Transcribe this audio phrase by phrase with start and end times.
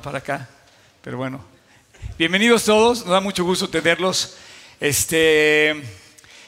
[0.00, 0.48] para acá,
[1.02, 1.44] pero bueno.
[2.18, 4.36] Bienvenidos todos, nos da mucho gusto tenerlos.
[4.80, 5.82] Este,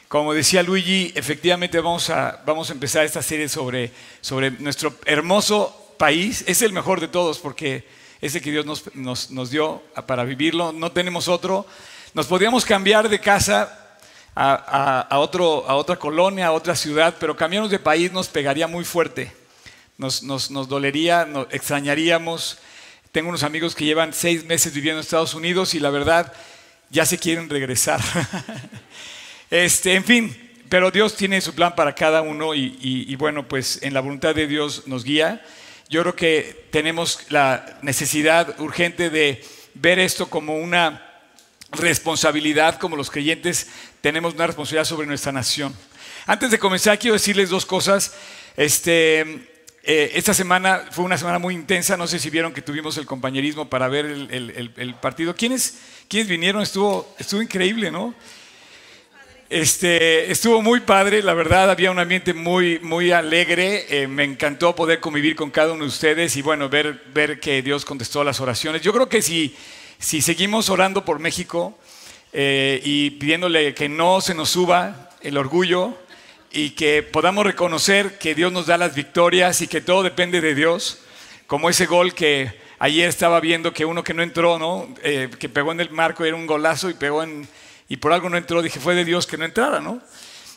[0.09, 3.93] como decía Luigi, efectivamente vamos a, vamos a empezar esta serie sobre,
[4.23, 6.45] sobre nuestro hermoso país.
[6.47, 7.87] Es el mejor de todos porque
[8.21, 10.73] es el que Dios nos, nos, nos dio para vivirlo.
[10.73, 11.67] No tenemos otro.
[12.15, 13.99] Nos podríamos cambiar de casa
[14.35, 18.67] a, a, otro, a otra colonia, a otra ciudad, pero cambiarnos de país nos pegaría
[18.67, 19.31] muy fuerte.
[19.99, 22.59] Nos, nos, nos dolería, nos extrañaríamos.
[23.13, 26.33] Tengo unos amigos que llevan seis meses viviendo en Estados Unidos y la verdad
[26.89, 28.01] ya se quieren regresar.
[29.51, 33.47] este, en fin, pero Dios tiene su plan para cada uno y, y, y, bueno,
[33.47, 35.45] pues en la voluntad de Dios nos guía.
[35.91, 41.07] Yo creo que tenemos la necesidad urgente de ver esto como una
[41.71, 43.69] responsabilidad, como los creyentes
[44.01, 45.77] tenemos una responsabilidad sobre nuestra nación.
[46.25, 48.15] Antes de comenzar, quiero decirles dos cosas.
[48.57, 49.52] Este,
[49.85, 53.07] eh, esta semana fue una semana muy intensa, no sé si vieron que tuvimos el
[53.07, 55.35] compañerismo para ver el, el, el partido.
[55.35, 55.79] ¿Quiénes,
[56.09, 56.63] ¿Quiénes, vinieron?
[56.63, 58.15] Estuvo, estuvo increíble, ¿no?
[59.53, 64.75] Este, estuvo muy padre, la verdad, había un ambiente muy, muy alegre, eh, me encantó
[64.75, 68.41] poder convivir con cada uno de ustedes y bueno, ver, ver que Dios contestó las
[68.41, 68.81] oraciones.
[68.81, 69.55] Yo creo que si,
[69.99, 71.79] si seguimos orando por México
[72.33, 75.99] eh, y pidiéndole que no se nos suba el orgullo,
[76.53, 80.55] y que podamos reconocer que Dios nos da las victorias y que todo depende de
[80.55, 80.99] Dios,
[81.47, 84.89] como ese gol que ayer estaba viendo que uno que no entró, ¿no?
[85.03, 87.49] Eh, que pegó en el marco era un golazo y pegó en
[87.89, 90.01] y por algo no entró, dije fue de Dios que no entrara, ¿no?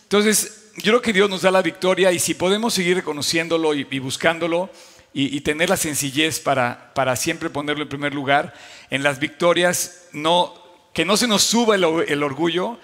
[0.04, 4.00] Entonces yo creo que Dios nos da la victoria y si podemos seguir reconociéndolo y,
[4.00, 4.70] buscándolo
[5.14, 8.54] y, tener la sencillez para, para siempre ponerlo en primer lugar
[8.90, 10.54] en las victorias, no
[10.94, 12.80] que no se nos suba el orgullo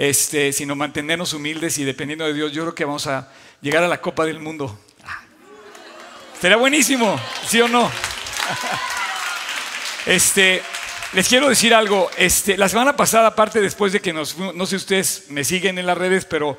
[0.00, 3.28] este, sino mantenernos humildes y dependiendo de Dios, yo creo que vamos a
[3.60, 4.80] llegar a la Copa del Mundo.
[6.40, 7.90] Sería buenísimo, ¿sí o no?
[10.06, 10.62] Este,
[11.12, 12.10] les quiero decir algo.
[12.16, 15.44] Este, la semana pasada, aparte después de que nos fuimos, no sé si ustedes me
[15.44, 16.56] siguen en las redes, pero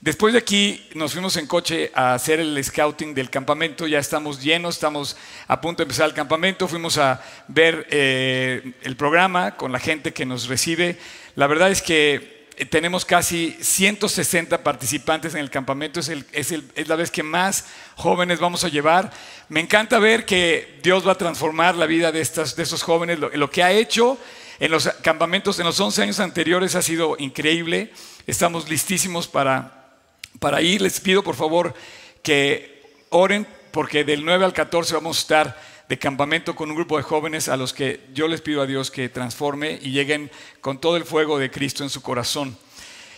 [0.00, 3.88] después de aquí nos fuimos en coche a hacer el scouting del campamento.
[3.88, 5.16] Ya estamos llenos, estamos
[5.48, 6.68] a punto de empezar el campamento.
[6.68, 10.96] Fuimos a ver eh, el programa con la gente que nos recibe.
[11.34, 16.64] La verdad es que tenemos casi 160 participantes en el campamento, es, el, es, el,
[16.74, 19.12] es, la vez que más jóvenes vamos a llevar.
[19.50, 23.28] Me encanta ver que Dios va a transformar la vida de, estas, de jóvenes, lo,
[23.28, 24.18] lo, que ha hecho
[24.58, 27.92] en los campamentos en los 11 años anteriores ha sido increíble.
[28.26, 29.92] Estamos listísimos para,
[30.38, 30.80] para ir.
[30.80, 31.74] Les pido por favor
[32.22, 36.96] que oren porque del 9 al 14 vamos a estar de campamento con un grupo
[36.96, 40.30] de jóvenes a los que yo les pido a Dios que transforme y lleguen
[40.60, 42.56] con todo el fuego de Cristo en su corazón.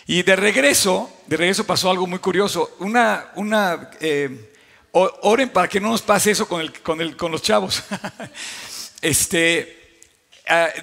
[0.07, 2.77] Y de regreso, de regreso pasó algo muy curioso.
[2.79, 4.53] Una, una, eh,
[4.93, 7.83] oren para que no nos pase eso con, el, con, el, con los chavos.
[9.03, 10.01] este,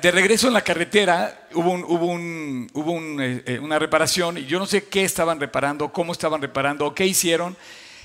[0.02, 4.46] de regreso en la carretera hubo, un, hubo, un, hubo un, eh, una reparación y
[4.46, 7.58] yo no sé qué estaban reparando, cómo estaban reparando, qué hicieron.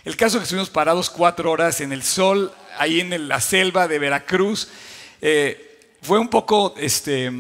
[0.04, 3.86] El caso es que estuvimos parados cuatro horas en el sol, ahí en la selva
[3.86, 4.68] de Veracruz.
[5.20, 7.30] Eh, fue un poco este,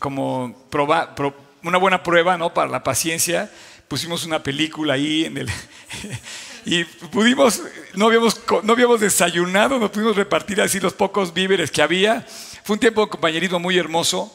[0.00, 2.52] como proba, pro, una buena prueba ¿no?
[2.52, 3.50] para la paciencia.
[3.86, 5.50] Pusimos una película ahí en el,
[6.64, 7.62] y pudimos,
[7.94, 12.26] no habíamos, no habíamos desayunado, nos pudimos repartir así los pocos víveres que había.
[12.64, 14.34] Fue un tiempo de compañerismo muy hermoso.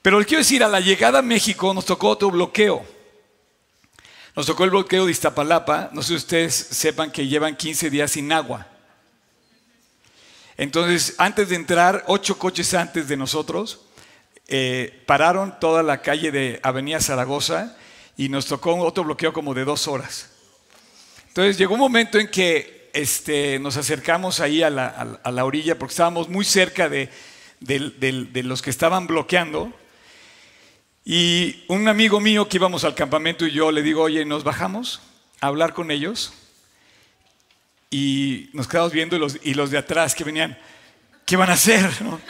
[0.00, 2.97] Pero les quiero decir, a la llegada a México nos tocó otro bloqueo.
[4.38, 5.90] Nos tocó el bloqueo de Iztapalapa.
[5.92, 8.68] No sé si ustedes sepan que llevan 15 días sin agua.
[10.56, 13.80] Entonces, antes de entrar, ocho coches antes de nosotros,
[14.46, 17.76] eh, pararon toda la calle de Avenida Zaragoza
[18.16, 20.30] y nos tocó otro bloqueo como de dos horas.
[21.26, 25.80] Entonces, llegó un momento en que este, nos acercamos ahí a la, a la, orilla
[25.80, 27.10] porque estábamos muy cerca de,
[27.58, 29.72] de, los que estaban bloqueando.
[31.10, 35.00] Y un amigo mío que íbamos al campamento y yo le digo, oye, nos bajamos
[35.40, 36.34] a hablar con ellos.
[37.90, 40.58] Y nos quedamos viendo y los, y los de atrás que venían,
[41.24, 41.90] ¿qué van a hacer?
[42.02, 42.20] ¿No?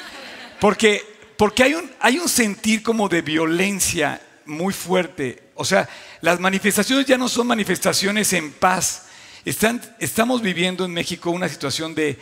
[0.60, 1.04] Porque,
[1.36, 5.50] porque hay, un, hay un sentir como de violencia muy fuerte.
[5.56, 5.88] O sea,
[6.20, 9.08] las manifestaciones ya no son manifestaciones en paz.
[9.44, 12.16] Están, estamos viviendo en México una situación de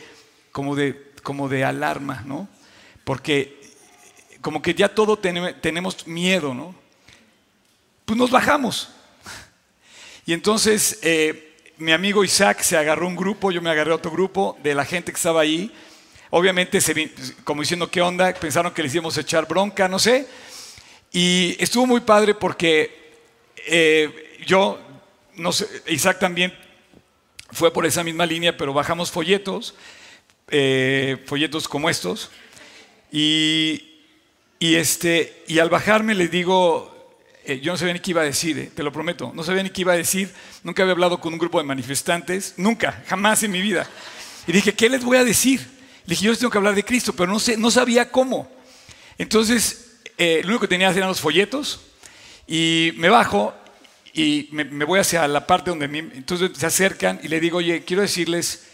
[0.53, 2.49] como de, como de alarma, ¿no?
[3.05, 3.56] Porque
[4.47, 6.73] como que ya todo ten, tenemos miedo, ¿no?
[8.05, 8.89] Pues nos bajamos.
[10.25, 14.57] Y entonces eh, mi amigo Isaac se agarró un grupo, yo me agarré otro grupo
[14.63, 15.73] de la gente que estaba ahí.
[16.31, 17.13] Obviamente, se,
[17.43, 18.33] como diciendo, ¿qué onda?
[18.35, 20.29] Pensaron que les íbamos a echar bronca, no sé.
[21.11, 23.17] Y estuvo muy padre porque
[23.67, 24.79] eh, yo,
[25.35, 26.57] no sé, Isaac también
[27.51, 29.75] fue por esa misma línea, pero bajamos folletos,
[30.53, 32.31] eh, folletos como estos
[33.11, 33.96] Y,
[34.59, 36.97] y, este, y al bajarme les digo,
[37.45, 39.63] eh, yo no sabía ni qué iba a decir, eh, te lo prometo, no sabía
[39.63, 40.33] ni qué iba a decir,
[40.65, 43.89] nunca había hablado con un grupo de manifestantes, nunca, jamás en mi vida.
[44.47, 45.61] Y dije, ¿qué les voy a decir?
[46.07, 48.51] Le dije, yo les tengo que hablar de Cristo, pero no, sé, no sabía cómo.
[49.19, 51.83] Entonces, eh, lo único que tenía eran los folletos
[52.47, 53.55] y me bajo
[54.15, 58.01] y me, voy hacia la parte donde entonces se acercan y le digo, oye, quiero
[58.01, 58.67] decirles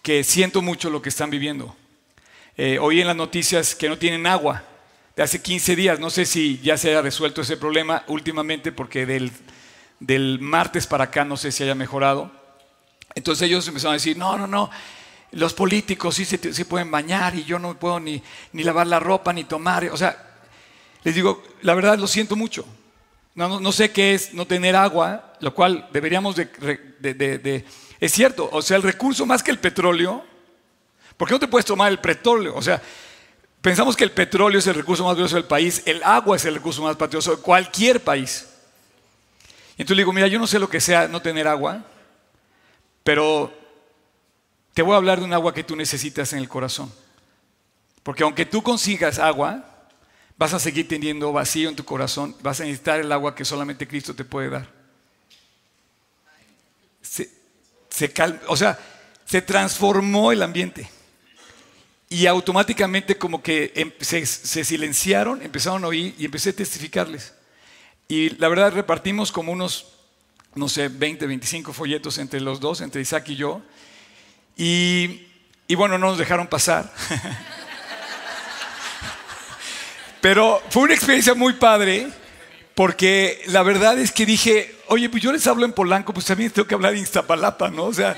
[0.00, 1.76] que siento mucho lo que están viviendo.
[2.80, 4.64] oí en las noticias que no tienen agua
[5.16, 5.98] de hace 15 días.
[5.98, 9.32] No sé si ya se haya resuelto ese problema últimamente porque del,
[9.98, 12.30] del martes para acá no sé si haya mejorado.
[13.14, 14.70] Entonces ellos empezaron a decir, no, no, no,
[15.32, 18.22] los políticos sí se, pueden bañar y yo no puedo ni,
[18.52, 19.86] ni, lavar la ropa ni tomar.
[19.86, 20.36] O sea,
[21.02, 22.66] les digo, la verdad lo siento mucho.
[23.34, 26.46] No, no, sé qué es no tener agua, lo cual deberíamos de,
[27.00, 27.64] de, de,
[28.00, 30.24] Es cierto, o sea, el recurso más que el petróleo,
[31.18, 32.54] ¿por qué no te puedes tomar el petróleo?
[32.54, 32.80] O sea,
[33.60, 36.54] Pensamos que el petróleo es el recurso más valioso del país, el agua es el
[36.54, 38.46] recurso más valioso de cualquier país.
[39.76, 41.84] Y entonces le digo, mira, yo no sé lo que sea no tener agua,
[43.02, 43.52] pero
[44.72, 46.92] te voy a hablar de un agua que tú necesitas en el corazón.
[48.02, 49.64] Porque aunque tú consigas agua,
[50.36, 53.88] vas a seguir teniendo vacío en tu corazón, vas a necesitar el agua que solamente
[53.88, 54.68] Cristo te puede dar.
[58.46, 58.78] O sea,
[59.24, 60.88] se transformó el ambiente.
[62.08, 67.34] Y automáticamente como que em, se, silenciaron, empezaron a oír y empecé a testificarles.
[68.08, 69.86] Y la verdad repartimos como unos,
[70.54, 73.62] no sé, 20, 25 folletos entre los dos, entre Isaac y yo.
[74.56, 75.26] Y,
[75.66, 76.92] y bueno, no nos dejaron pasar.
[80.20, 82.08] Pero fue una experiencia muy padre
[82.76, 86.50] porque la verdad es que dije, oye, pues yo les hablo en Polanco, pues también
[86.50, 87.84] tengo que hablar en Iztapalapa, ¿no?
[87.84, 88.16] O sea,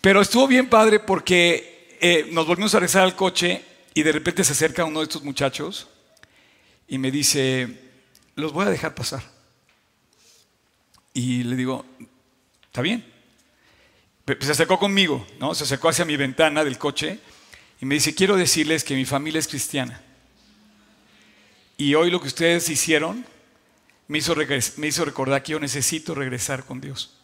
[0.00, 1.69] pero estuvo bien padre porque
[2.00, 3.62] eh, nos volvimos a regresar al coche
[3.92, 5.88] y de repente se acerca uno de estos muchachos
[6.88, 7.78] y me dice,
[8.36, 9.22] los voy a dejar pasar.
[11.12, 11.84] Y le digo,
[12.64, 13.04] está bien.
[14.40, 15.54] Se acercó conmigo, ¿no?
[15.54, 17.18] Se acercó hacia mi ventana del coche
[17.80, 20.02] y me dice, quiero decirles que mi familia es cristiana.
[21.76, 23.26] Y hoy lo que ustedes hicieron
[24.08, 24.34] me hizo,
[24.76, 27.18] me hizo recordar que yo necesito regresar con Dios.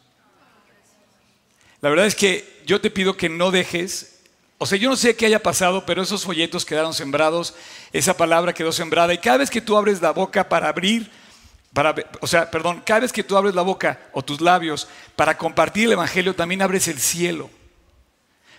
[1.81, 4.16] La verdad es que yo te pido que no dejes
[4.58, 7.55] o sea, yo no sé qué haya pasado, pero esos folletos quedaron sembrados,
[7.93, 11.11] esa palabra quedó sembrada y cada vez que tú abres la boca para abrir,
[11.75, 15.37] para, o sea, perdón, cada vez que tú abres la boca o tus labios para
[15.37, 17.50] compartir el Evangelio, también abres el cielo.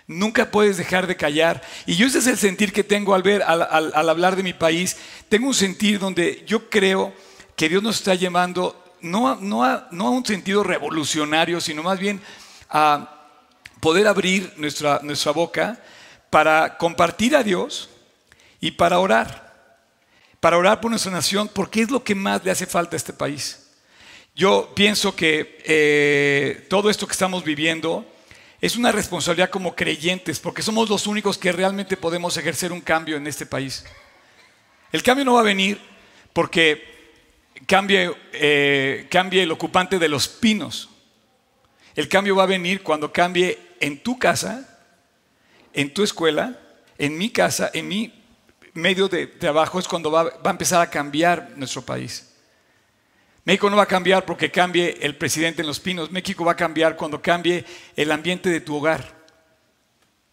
[0.06, 1.60] Nunca puedes dejar de callar.
[1.84, 4.96] Y yo ese es el sentir que tengo al ver, al, hablar de mi país.
[5.28, 7.12] Tengo un sentir donde yo creo
[7.56, 9.36] que Dios nos está llamando no, a,
[9.90, 12.22] no a un sentido revolucionario, sino más bien
[12.70, 13.17] a
[13.80, 15.78] poder abrir nuestra, nuestra boca
[16.30, 17.88] para compartir a Dios
[18.60, 19.48] y para orar.
[20.40, 23.12] Para orar por nuestra nación, porque es lo que más le hace falta a este
[23.12, 23.68] país.
[24.34, 28.06] Yo pienso que eh, todo esto que estamos viviendo
[28.60, 33.16] es una responsabilidad como creyentes, porque somos los únicos que realmente podemos ejercer un cambio
[33.16, 33.84] en este país.
[34.92, 35.80] El cambio no va a venir
[36.32, 36.98] porque
[37.66, 40.88] cambie, eh, cambie el ocupante de los pinos.
[41.94, 44.68] El cambio va a venir cuando cambie en tu casa,
[45.72, 46.58] en tu escuela,
[46.98, 48.12] en mi casa, en mi
[48.74, 52.28] medio de trabajo, es cuando va, a empezar a cambiar nuestro país.
[53.44, 56.10] México no va a cambiar porque cambie el presidente en los pinos.
[56.10, 57.64] México va a cambiar cuando cambie
[57.96, 59.16] el ambiente de tu hogar.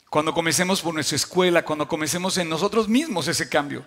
[0.10, 3.86] Cuando comencemos por nuestra escuela, cuando comencemos en nosotros mismos ese cambio.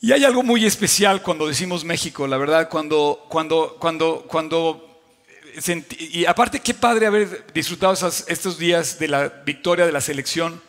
[0.00, 4.91] Y hay algo muy especial cuando decimos México, la verdad, cuando, cuando, cuando, cuando
[5.98, 7.94] y aparte, qué padre haber disfrutado
[8.26, 10.62] estos días de la victoria de la selección.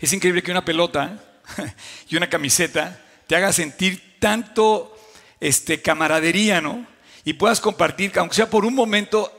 [0.00, 1.22] Es increíble que una pelota
[2.08, 4.96] y una camiseta te haga sentir tanto
[5.40, 6.86] este, camaradería, ¿no?
[7.24, 9.32] Y puedas compartir, aunque sea por un momento,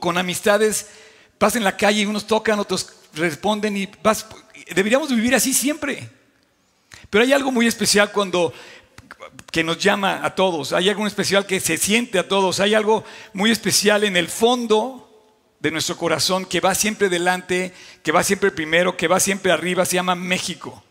[0.00, 0.88] con amistades,
[1.38, 4.26] vas en la calle y unos tocan, otros responden y vas.
[4.74, 6.08] Deberíamos vivir así siempre.
[7.10, 8.52] Pero hay algo muy especial cuando
[9.50, 13.04] que nos llama a todos, hay algo especial que se siente a todos, hay algo
[13.32, 15.00] muy especial en el fondo
[15.60, 19.86] de nuestro corazón que va siempre delante, que va siempre primero, que va siempre arriba,
[19.86, 20.82] se llama México.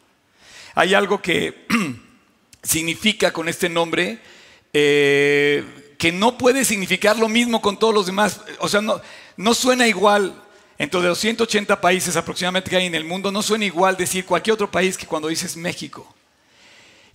[0.76, 1.68] Hay algo que
[2.64, 4.20] significa con este nombre
[4.74, 9.00] eh, que no puede significar lo mismo con todos los demás, o sea, no,
[9.38, 10.40] no suena igual.
[10.80, 14.56] Entre los 180 países aproximadamente que hay en el mundo, no suena igual decir cualquier
[14.56, 16.14] otro país que cuando dices México.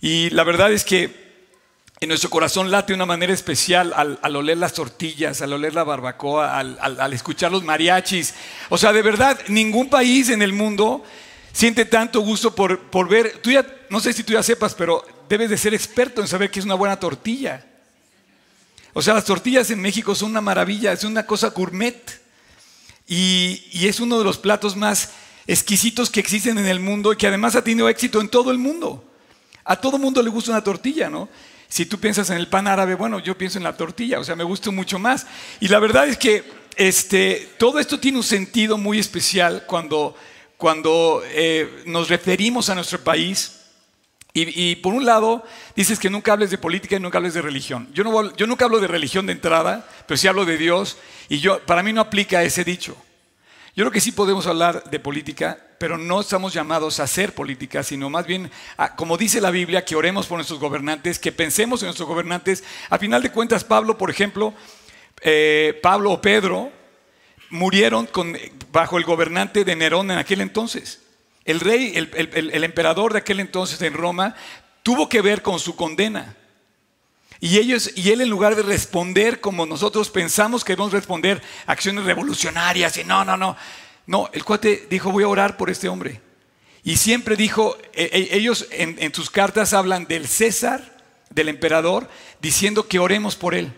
[0.01, 1.29] Y la verdad es que
[2.01, 5.83] en nuestro corazón late de una manera especial al, oler las tortillas, al oler la
[5.83, 8.33] barbacoa, al, escuchar los mariachis.
[8.69, 11.03] O sea, de verdad, ningún país en el mundo
[11.51, 15.05] siente tanto gusto por, por ver, tú ya, no sé si tú ya sepas, pero
[15.27, 17.65] debes de ser experto en saber que es una buena tortilla.
[18.93, 22.21] O sea, las tortillas en México son una maravilla, es una cosa gourmet.
[23.07, 25.11] Y, y, es uno de los platos más
[25.47, 28.59] exquisitos que existen en el mundo y que además ha tenido éxito en todo el
[28.59, 29.08] mundo.
[29.69, 31.29] A todo mundo le gusta una tortilla, ¿no?
[31.67, 34.35] Si tú piensas en el pan árabe, bueno, yo pienso en la tortilla, o sea,
[34.35, 35.27] me gusta mucho más.
[35.59, 36.43] Y la verdad es que
[36.75, 40.15] este, todo esto tiene un sentido muy especial cuando,
[40.57, 43.57] cuando eh, nos referimos a nuestro país.
[44.33, 45.43] Y, por un lado,
[45.75, 47.89] dices que nunca hables de política y nunca hables de religión.
[47.93, 50.97] Yo, no, yo nunca hablo de religión de entrada, pero sí hablo de Dios.
[51.27, 52.97] Y yo, para mí no aplica ese dicho.
[53.75, 57.81] Yo creo que sí podemos hablar de política, pero no estamos llamados a hacer política,
[57.81, 58.51] sino más bien,
[58.97, 62.63] como dice la Biblia, que oremos por nuestros gobernantes, que pensemos en nuestros gobernantes.
[62.89, 64.53] A final de cuentas, Pablo, por ejemplo,
[65.21, 66.71] eh, Pablo o Pedro
[67.49, 68.07] murieron
[68.71, 71.01] bajo el gobernante de Nerón en aquel entonces.
[71.45, 74.35] El rey, el emperador de aquel entonces en Roma,
[74.83, 76.35] tuvo que ver con su condena.
[77.39, 82.03] Y ellos, y él en lugar de responder como nosotros pensamos que debemos responder, acciones
[82.03, 83.55] revolucionarias y no, no, no.
[84.09, 86.19] No, el cuate dijo, voy a orar por este hombre.
[86.83, 90.97] Y siempre dijo, e, e, ellos en, sus cartas hablan del César,
[91.29, 92.09] del emperador,
[92.41, 93.71] diciendo que oremos por él.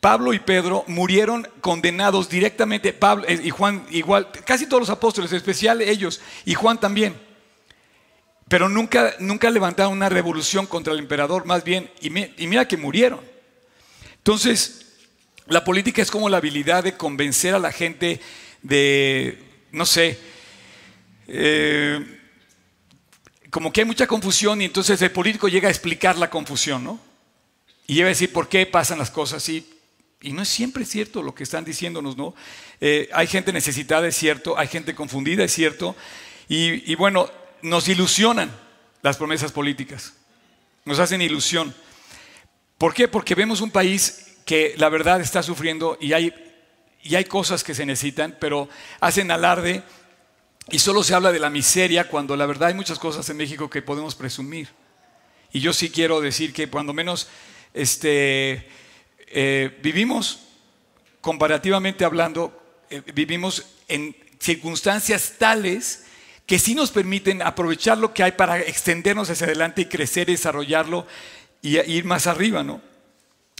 [0.00, 5.30] Pablo y Pedro murieron condenados directamente, Pablo eh, y Juan igual, casi todos los apóstoles,
[5.30, 7.14] en especial ellos, y Juan también.
[8.48, 13.20] Pero nunca, nunca levantaron una revolución contra el emperador, más bien, y, mira que murieron.
[14.16, 14.96] Entonces,
[15.46, 18.20] la política es como la habilidad de convencer a la gente
[18.62, 19.38] de,
[19.72, 20.18] no sé,
[21.28, 22.20] eh,
[23.50, 27.00] como que hay mucha confusión y entonces el político llega a explicar la confusión, ¿no?
[27.86, 29.68] Y llega a decir por qué pasan las cosas así.
[30.20, 32.34] Y no es siempre cierto lo que están diciéndonos, ¿no?
[32.80, 35.96] Eh, hay gente necesitada, es cierto, hay gente confundida, es cierto.
[36.48, 37.30] y bueno,
[37.62, 38.50] nos ilusionan
[39.02, 40.14] las promesas políticas,
[40.84, 41.74] nos hacen ilusión.
[42.78, 43.08] ¿Por qué?
[43.08, 46.34] Porque vemos un país que la verdad está sufriendo y hay,
[47.02, 48.68] y hay cosas que se necesitan, pero
[49.00, 49.82] hacen alarde
[50.70, 53.68] y solo se habla de la miseria cuando la verdad hay muchas cosas en México
[53.68, 54.68] que podemos presumir.
[55.52, 57.28] Y yo sí quiero decir que cuando menos
[57.74, 58.68] este,
[59.26, 60.40] eh, vivimos,
[61.20, 66.04] comparativamente hablando, eh, vivimos en circunstancias tales
[66.46, 71.06] que sí nos permiten aprovechar lo que hay para extendernos hacia adelante y crecer desarrollarlo
[71.60, 72.80] y ir más arriba, ¿no?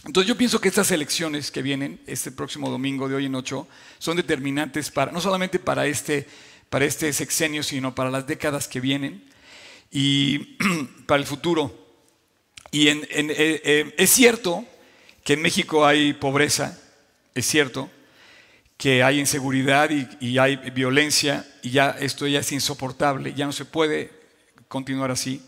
[0.05, 3.67] Entonces yo pienso que estas elecciones que vienen este próximo domingo de hoy en ocho
[3.99, 6.27] son determinantes para, no solamente para este,
[6.69, 9.23] para este sexenio, sino para las décadas que vienen
[9.91, 10.57] y
[11.05, 11.83] para el futuro.
[12.71, 14.65] Y en, eh, eh, es cierto
[15.23, 16.77] que en México hay pobreza,
[17.33, 17.89] es cierto,
[18.77, 23.63] que hay inseguridad y, hay violencia y ya esto ya es insoportable, ya no se
[23.63, 24.11] puede
[24.67, 25.41] continuar así.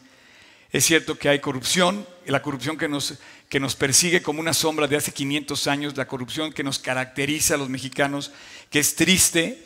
[0.71, 3.15] Es cierto que hay corrupción, la corrupción que nos,
[3.49, 7.55] que nos persigue como una sombra de hace 500 años, la corrupción que nos caracteriza
[7.55, 8.31] a los mexicanos,
[8.69, 9.63] que es triste,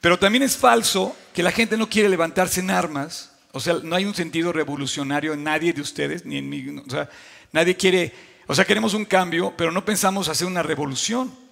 [0.00, 3.94] pero también es falso que la gente no quiere levantarse en armas, o sea, no
[3.94, 7.08] hay un sentido revolucionario en nadie de ustedes, ni en mí, o sea,
[7.52, 8.12] nadie quiere,
[8.46, 11.42] o sea, queremos un cambio, pero no pensamos hacer una revolución.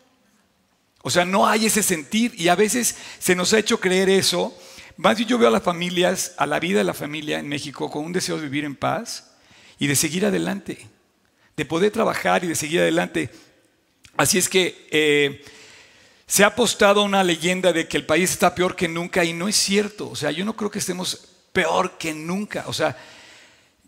[1.03, 4.55] O sea, no hay ese sentir y a veces se nos ha hecho creer eso.
[5.01, 7.91] Más bien yo veo a las familias, a la vida de la familia en México
[7.91, 9.31] con un deseo de vivir en paz
[9.79, 10.87] y de seguir adelante,
[11.57, 13.31] de poder trabajar y de seguir adelante.
[14.19, 15.43] Así es que eh,
[16.27, 19.49] se ha apostado una leyenda de que el país está peor que nunca y no
[19.49, 20.11] es cierto.
[20.11, 22.65] O sea, yo no creo que estemos peor que nunca.
[22.67, 22.95] O sea,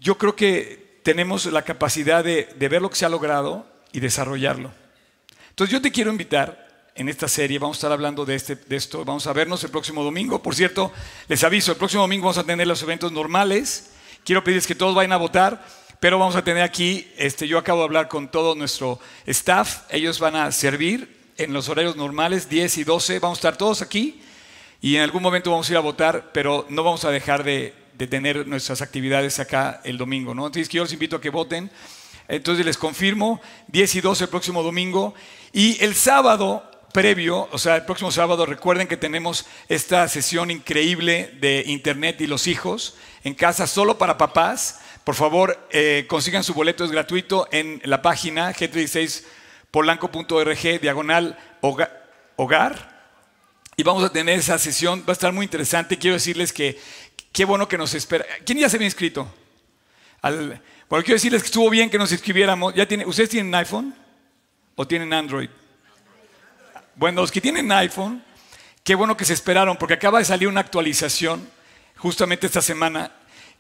[0.01, 4.01] yo creo que tenemos la capacidad de, de ver lo que se ha logrado y
[4.01, 4.73] desarrollarlo.
[5.51, 7.59] Entonces yo te quiero invitar en esta serie.
[7.59, 9.05] Vamos a estar hablando de, este, de esto.
[9.05, 10.43] Vamos a vernos el próximo domingo.
[10.43, 10.93] Por cierto,
[11.29, 13.91] les aviso, el próximo domingo vamos a tener los eventos normales.
[14.25, 15.67] Quiero pedirles que todos vayan a votar,
[16.01, 19.83] pero vamos a tener aquí, este, yo acabo de hablar con todo nuestro staff.
[19.91, 23.19] Ellos van a servir en los horarios normales, 10 y 12.
[23.19, 24.21] Vamos a estar todos aquí
[24.81, 27.75] y en algún momento vamos a ir a votar, pero no vamos a dejar de,
[27.95, 30.35] de tener nuestras actividades acá el domingo.
[30.35, 30.47] ¿no?
[30.47, 31.71] Entonces, yo los invito a que voten.
[32.29, 35.15] Entonces les confirmo, 10 y 12 el próximo domingo.
[35.53, 41.35] Y el sábado previo, o sea, el próximo sábado, recuerden que tenemos esta sesión increíble
[41.41, 44.81] de Internet y los hijos en casa solo para papás.
[45.05, 51.39] Por favor, eh, consigan su boleto, es gratuito en la página g36polanco.org, diagonal
[52.37, 52.93] hogar.
[53.77, 55.99] Y vamos a tener esa sesión, va a estar muy interesante.
[55.99, 56.79] Quiero decirles que
[57.33, 58.25] qué bueno que nos espera.
[58.45, 59.29] ¿Quién ya se había inscrito?
[60.23, 62.75] bueno, quiero decirles que estuvo bien que nos inscribiéramos.
[62.75, 63.95] ¿Ya tiene, ¿Ustedes tienen iPhone
[64.77, 65.49] o tienen Android?
[66.95, 68.23] Bueno, los que tienen iPhone,
[68.85, 71.49] qué bueno que se esperaron, porque acaba de salir una actualización
[71.97, 73.13] justamente esta semana,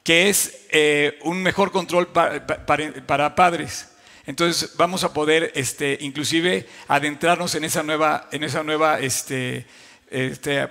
[0.05, 3.89] que es eh, un mejor control para, padres.
[4.27, 9.67] Entonces vamos a poder, este, inclusive, adentrarnos en esa nueva, en esa nueva este,
[10.11, 10.69] este,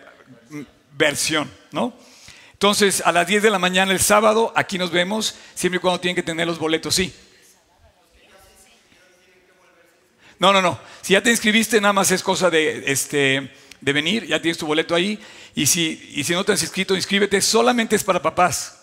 [0.96, 1.94] versión, ¿no?
[2.54, 6.00] Entonces, a las 10 de la mañana el sábado, aquí nos vemos, siempre y cuando
[6.00, 7.12] tienen que tener los boletos, sí.
[10.42, 10.80] No, no, no.
[11.04, 14.66] Si ya te inscribiste, nada más es cosa de, este, de venir, ya tienes tu
[14.66, 15.20] boleto ahí.
[15.54, 17.40] Y si, y si no te has inscrito, inscríbete.
[17.42, 18.80] Solamente es para papás,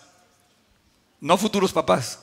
[1.19, 2.19] no futuros papás.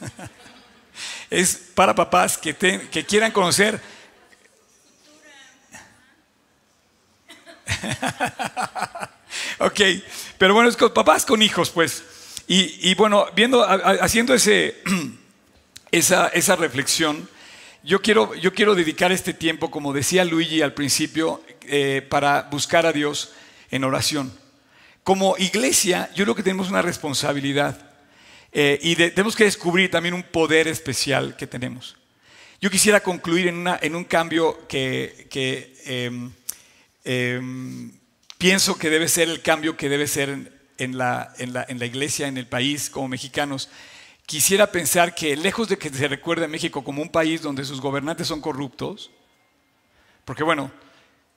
[1.30, 3.80] es para papás que, que quieran conocer.
[9.60, 9.80] ok,
[10.38, 12.02] pero bueno, es con papás con hijos, pues.
[12.48, 14.82] Y, bueno, viendo, haciendo ese,
[15.92, 17.28] esa, esa reflexión,
[17.84, 22.86] yo quiero, yo quiero dedicar este tiempo, como decía Luigi al principio, eh, para buscar
[22.86, 23.32] a Dios
[23.70, 24.32] en oración.
[25.02, 27.90] Como iglesia, yo creo que tenemos una responsabilidad
[28.52, 31.96] eh, y tenemos que descubrir también un poder especial que tenemos.
[32.60, 36.30] Yo quisiera concluir en, una, en un cambio que, que em,
[37.02, 37.90] em,
[38.38, 41.86] pienso que debe ser el cambio que debe ser en, la, en, la, en la
[41.86, 43.68] iglesia, en el país, como mexicanos.
[44.26, 47.80] Quisiera pensar que lejos de que se recuerde a México como un país donde sus
[47.80, 49.10] gobernantes son corruptos,
[50.24, 50.70] porque bueno,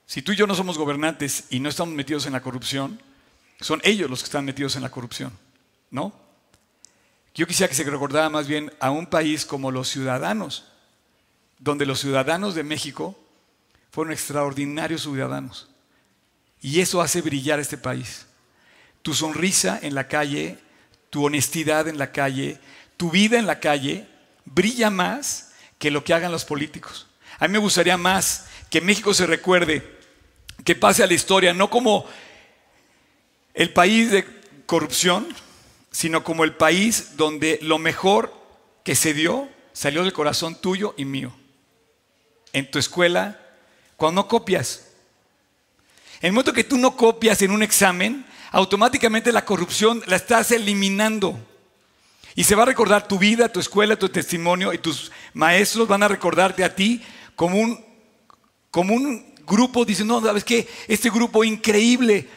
[0.06, 3.02] si tú y yo no somos gobernantes y no estamos metidos en la corrupción,
[3.60, 5.32] son ellos los que están metidos en la corrupción,
[5.90, 6.14] ¿no?
[7.34, 10.66] Yo quisiera que se recordara más bien a un país como los ciudadanos,
[11.60, 13.18] donde los ciudadanos de México
[13.92, 15.70] fueron extraordinarios ciudadanos.
[16.62, 18.28] Y eso hace brillar este país.
[19.02, 20.58] Tu sonrisa en la calle,
[21.16, 22.60] tu honestidad en la calle,
[22.98, 24.06] tu vida en la calle,
[24.44, 27.08] brilla más que lo que hagan los políticos.
[27.40, 29.98] A mí me gustaría más que México se recuerde,
[30.66, 32.06] que pase a la historia, no como
[33.54, 34.26] el país de
[34.66, 35.26] corrupción,
[35.90, 38.34] sino como el país donde lo mejor
[38.84, 41.34] que se dio salió del corazón tuyo y mío.
[42.52, 43.40] En tu escuela,
[43.96, 44.88] cuando no copias.
[46.20, 48.26] En el momento que tú no copias en un examen,
[48.56, 51.38] automáticamente la corrupción la estás eliminando.
[52.36, 56.04] Y se va a recordar tu vida, tu escuela, tu testimonio y tus maestros van
[56.04, 57.02] a recordarte a ti
[57.36, 57.84] como un,
[58.72, 59.84] como un grupo.
[59.84, 60.68] Dicen, no, ¿sabes qué?
[60.88, 62.28] Este grupo increíble,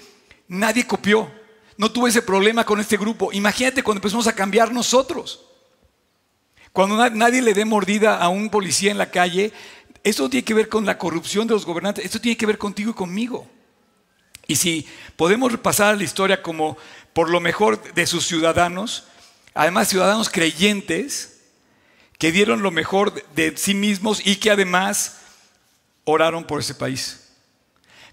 [0.49, 1.31] nadie copió
[1.79, 3.33] no tuve ese problema con este grupo.
[3.33, 5.45] Imagínate cuando empezamos a cambiar nosotros.
[6.73, 9.53] Cuando nadie le dé mordida a un policía en la calle,
[10.03, 12.91] esto tiene que ver con la corrupción de los gobernantes, esto tiene que ver contigo
[12.91, 13.49] y conmigo.
[14.49, 16.79] Y si podemos repasar la historia como
[17.13, 19.05] por lo mejor de sus ciudadanos,
[19.55, 21.43] además ciudadanos creyentes,
[22.19, 25.19] que dieron lo mejor de sí mismos y que además
[26.05, 27.29] oraron por ese país.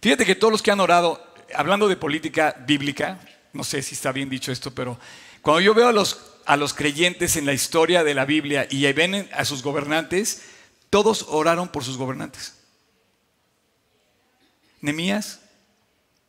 [0.01, 3.19] Fíjate que todos los que han orado, hablando de política bíblica,
[3.53, 4.99] no sé si está bien dicho esto, pero
[5.41, 8.91] cuando yo veo a los, a los creyentes en la historia de la Biblia y
[8.91, 10.43] ven a sus gobernantes,
[10.89, 12.57] todos oraron por sus gobernantes.
[14.81, 15.39] Nemías,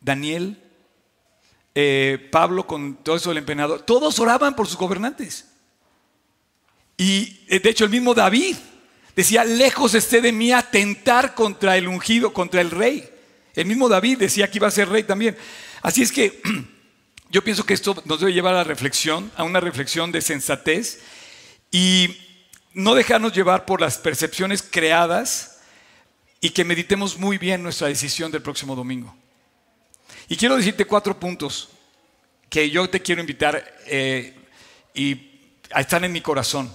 [0.06, 0.62] Daniel,
[1.74, 5.48] eh, Pablo con todo eso del empenador, todos oraban por sus gobernantes.
[6.96, 8.56] Y eh, de hecho el mismo David
[9.14, 13.06] decía, lejos esté de mí atentar contra el ungido, contra el rey.
[13.54, 15.36] El mismo David decía que iba a ser rey también.
[15.82, 16.40] Así es que
[17.28, 21.00] Yo pienso que esto nos debe llevar a la reflexión, a una reflexión de sensatez
[21.72, 22.16] y
[22.72, 25.58] no dejarnos llevar por las percepciones creadas
[26.40, 29.16] y que meditemos muy bien nuestra decisión del próximo domingo.
[30.28, 31.68] Y quiero decirte cuatro puntos
[32.48, 34.34] que yo te quiero invitar eh,
[34.94, 35.30] y
[35.74, 36.74] están en mi corazón.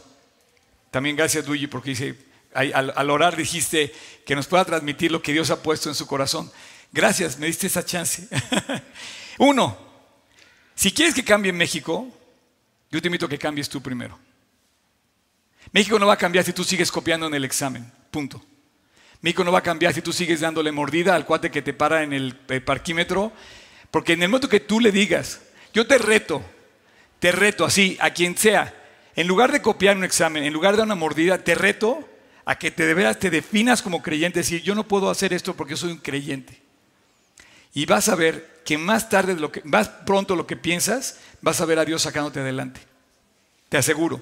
[0.90, 2.16] También gracias Luigi porque
[2.54, 3.94] al, al orar dijiste
[4.26, 6.52] que nos pueda transmitir lo que Dios ha puesto en su corazón.
[6.92, 8.28] Gracias, me diste esa chance.
[9.38, 9.78] Uno,
[10.76, 12.08] si quieres que cambie México,
[12.90, 14.20] yo te invito a que cambies tú primero.
[15.72, 18.44] México no va a cambiar si tú sigues copiando en el examen, punto.
[19.22, 22.04] México no va a cambiar si tú sigues dándole mordida al cuate que te para
[22.04, 23.32] en el parquímetro,
[23.92, 25.42] porque en el momento que tú le digas,
[25.74, 26.44] yo te reto,
[27.20, 28.74] te reto así, a quien sea,
[29.16, 32.08] en lugar de copiar un examen, en lugar de una mordida, te reto
[32.46, 35.76] a que te de te definas como creyente, decir, yo no puedo hacer esto porque
[35.76, 36.60] soy un creyente.
[37.74, 41.66] Y vas a ver que más tarde, lo más pronto lo que piensas, vas a
[41.66, 42.82] ver a Dios sacándote adelante.
[43.70, 44.22] Te aseguro.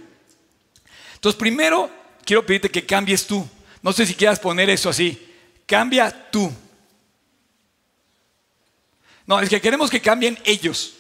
[1.16, 1.90] Entonces, primero,
[2.24, 3.48] quiero pedirte que cambies tú.
[3.82, 5.18] No sé si quieras poner eso así.
[5.66, 6.52] Cambia tú.
[9.26, 10.96] No, es que queremos que cambien ellos.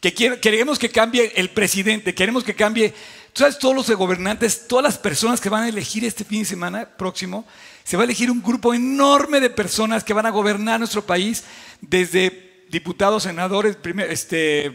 [0.00, 2.14] Que queremos que cambie el presidente.
[2.14, 2.90] Queremos que cambie,
[3.32, 6.44] tú sabes, todos los gobernantes, todas las personas que van a elegir este fin de
[6.44, 7.46] semana próximo.
[7.84, 11.44] Se va a elegir un grupo enorme de personas que van a gobernar nuestro país
[11.80, 13.76] desde diputados, senadores,
[14.08, 14.66] este,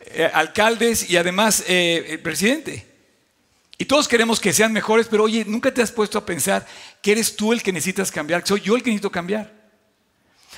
[0.00, 2.87] eh, alcaldes y además eh, el presidente.
[3.78, 6.66] Y todos queremos que sean mejores, pero oye, nunca te has puesto a pensar
[7.00, 9.54] que eres tú el que necesitas cambiar, soy yo el que necesito cambiar.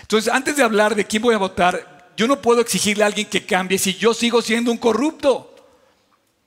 [0.00, 3.26] Entonces, antes de hablar de quién voy a votar, yo no puedo exigirle a alguien
[3.26, 5.54] que cambie si yo sigo siendo un corrupto.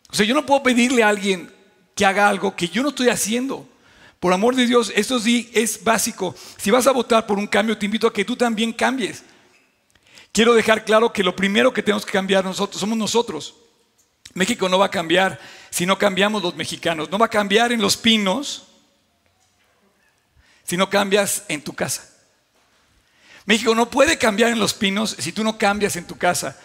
[0.10, 1.54] O sea, yo no puedo pedirle a alguien
[1.96, 3.70] que haga algo que yo no estoy haciendo.
[4.20, 6.36] Por amor de Dios, esto sí es básico.
[6.58, 9.24] Si vas a votar por un cambio, te invito a que tú también cambies.
[10.32, 13.56] Quiero dejar claro que lo primero que tenemos que cambiar nosotros somos nosotros.
[14.34, 17.10] México no va a cambiar si no cambiamos los mexicanos.
[17.10, 18.68] No va a cambiar en los pinos
[20.64, 22.10] si no cambias en tu casa.
[23.46, 26.58] México no puede cambiar en los pinos si tú no cambias en tu casa.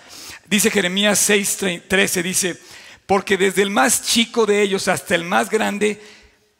[0.46, 2.60] Dice Jeremías 6:13, dice,
[3.06, 6.00] porque desde el más chico de ellos hasta el más grande,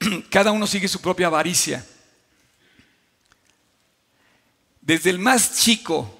[0.31, 1.87] cada uno sigue su propia avaricia.
[4.81, 6.19] Desde el más chico,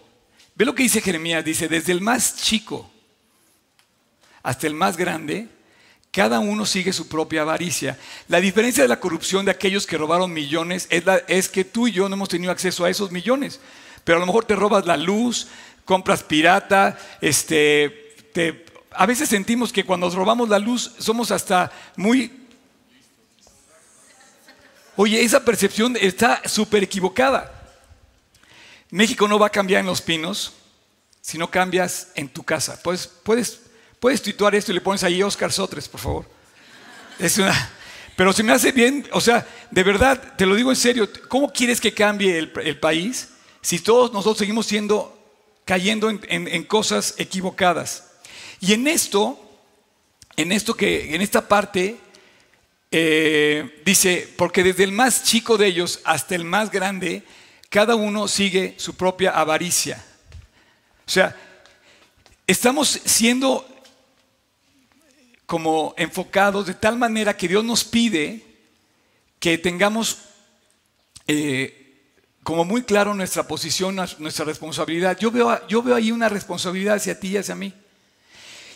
[0.55, 2.91] ve lo que dice Jeremías, dice, desde el más chico
[4.49, 5.47] hasta el más grande,
[6.11, 7.99] cada uno sigue su propia avaricia.
[8.29, 12.09] La diferencia de la corrupción de aquellos que robaron millones es, que tú y yo
[12.09, 13.61] no hemos tenido acceso a esos millones.
[14.05, 15.49] Pero a lo mejor te robas la luz,
[15.85, 18.15] compras pirata, este,
[18.91, 22.33] a veces sentimos que cuando nos robamos la luz somos hasta muy...
[24.97, 27.53] Oye, esa percepción está súper equivocada.
[28.89, 30.55] México no va a cambiar en los pinos
[31.21, 32.83] si no cambias en tu casa.
[32.83, 33.68] Puedes, puedes
[34.01, 36.25] Puedes titular esto y le pones ahí Oscar Sotres, por favor.
[37.19, 37.71] Es una,
[38.19, 41.53] pero se me hace bien, o sea, de verdad, te lo digo en serio, ¿cómo
[41.53, 43.29] quieres que cambie el, país
[43.61, 45.17] si todos nosotros seguimos siendo,
[45.65, 48.11] cayendo en, cosas equivocadas?
[48.61, 49.41] Y en esto,
[50.37, 51.97] en esto que, en esta parte,
[52.91, 57.23] eh, dice, porque desde el más chico de ellos hasta el más grande,
[57.69, 60.05] cada uno sigue su propia avaricia.
[61.07, 61.37] O sea,
[62.49, 63.78] estamos siendo
[65.49, 68.45] como enfocados de tal manera que Dios nos pide
[69.41, 70.19] que tengamos
[71.27, 72.03] eh,
[72.43, 75.17] como muy claro nuestra posición, nuestra responsabilidad.
[75.19, 77.73] Yo veo, yo veo ahí una responsabilidad hacia ti y hacia mí.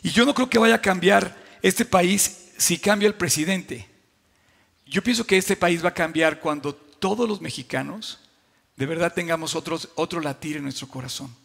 [0.03, 3.87] Y yo no creo que vaya a cambiar este país si cambia el presidente.
[4.87, 8.19] Yo pienso que este país va a cambiar cuando todos los mexicanos
[8.77, 11.42] de verdad tengamos otro latir en nuestro corazón.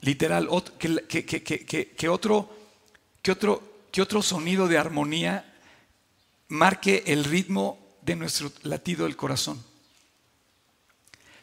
[0.00, 2.50] Literal, que, otro,
[3.22, 5.54] que, otro, que otro sonido de armonía
[6.48, 9.62] marque el ritmo de nuestro latido del corazón.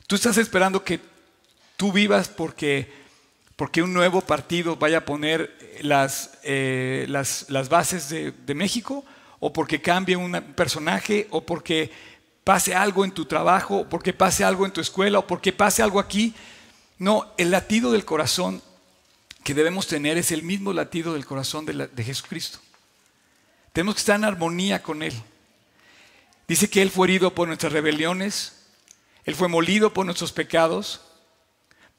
[0.07, 0.99] Tú estás esperando que
[1.75, 2.91] tú vivas porque,
[3.55, 9.05] porque un nuevo partido vaya a poner las, eh, las, las bases de, de, México,
[9.39, 11.91] o porque cambie un personaje, o porque
[12.43, 15.83] pase algo en tu trabajo, o porque pase algo en tu escuela, o porque pase
[15.83, 16.33] algo aquí.
[16.99, 18.61] No, el latido del corazón
[19.43, 22.59] que debemos tener es el mismo latido del corazón de, Jesucristo.
[23.71, 25.13] Tenemos que estar en armonía con Él.
[26.47, 28.65] Dice que Él fue herido por nuestras rebeliones,
[29.25, 31.01] Él fue molido por nuestros pecados,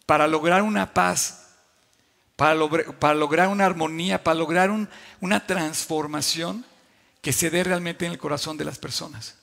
[0.05, 1.49] para lograr una paz,
[2.35, 4.71] para, lograr una armonía, para lograr
[5.21, 6.65] una transformación
[7.21, 9.37] que se dé realmente en el corazón de las personas.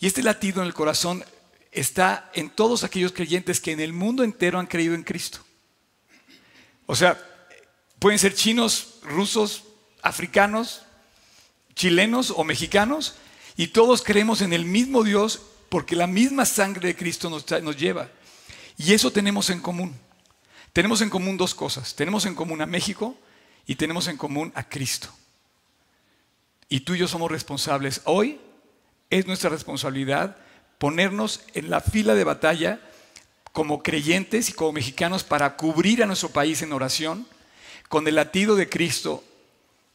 [0.00, 1.24] Y este latido en el corazón
[1.74, 5.40] está en todos aquellos creyentes que en el mundo entero han creído en Cristo.
[6.86, 7.18] O sea,
[7.98, 9.64] pueden ser chinos, rusos,
[10.02, 10.82] africanos,
[11.74, 13.16] chilenos o mexicanos,
[13.56, 17.76] y todos creemos en el mismo Dios porque la misma sangre de Cristo nos, nos
[17.76, 18.08] lleva.
[18.76, 19.94] Y eso tenemos en común.
[20.72, 21.94] Tenemos en común dos cosas.
[21.94, 23.16] Tenemos en común a México
[23.66, 25.08] y tenemos en común a Cristo.
[26.68, 28.00] Y tú y yo somos responsables.
[28.04, 28.40] Hoy
[29.10, 30.36] es nuestra responsabilidad
[30.84, 32.78] ponernos en la fila de batalla
[33.54, 37.26] como creyentes y como mexicanos para cubrir a nuestro país en oración,
[37.88, 39.24] con el latido de Cristo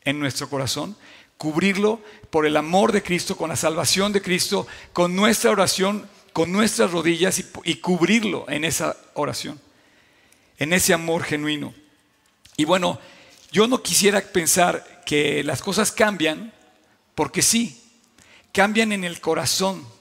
[0.02, 0.98] en nuestro corazón,
[1.38, 6.52] cubrirlo por el amor de Cristo, con la salvación de Cristo, con nuestra oración, con
[6.52, 9.62] nuestras rodillas y, cubrirlo en esa oración,
[10.58, 11.72] en ese amor genuino.
[12.58, 13.00] Y bueno,
[13.52, 16.52] yo no quisiera pensar que las cosas cambian,
[17.14, 17.80] porque sí,
[18.52, 19.99] cambian en el corazón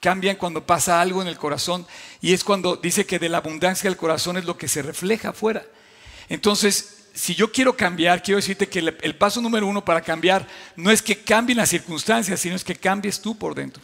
[0.00, 1.86] cambian cuando pasa algo en el corazón
[2.20, 5.30] y es cuando dice que de la abundancia del corazón es lo que se refleja
[5.30, 5.64] afuera.
[6.28, 10.90] Entonces, si yo quiero cambiar, quiero decirte que el, paso número uno para cambiar no
[10.90, 13.82] es que cambien las circunstancias, sino es que cambies tú por dentro.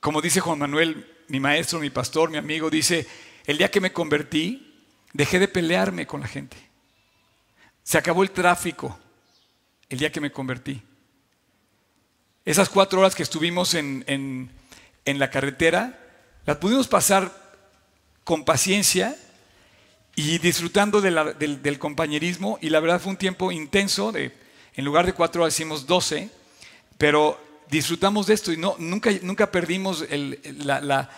[0.00, 3.06] Como dice Juan Manuel, mi maestro, mi pastor, mi amigo, dice,
[3.44, 6.56] el día que me convertí, dejé de pelearme con la gente.
[7.82, 8.98] Se acabó el tráfico
[9.88, 10.82] el día que me convertí.
[12.46, 14.48] Esas cuatro horas que estuvimos en,
[15.04, 15.98] la carretera,
[16.46, 17.32] las pudimos pasar
[18.22, 19.16] con paciencia
[20.14, 22.56] y disfrutando del, compañerismo.
[22.62, 24.32] Y la verdad fue un tiempo intenso, de,
[24.76, 26.30] en lugar de cuatro horas hicimos doce,
[26.96, 27.36] pero
[27.68, 31.10] disfrutamos de esto y no, nunca, nunca perdimos la,